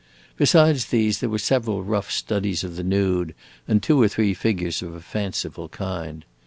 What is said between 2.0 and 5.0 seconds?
studies of the nude, and two or three figures of a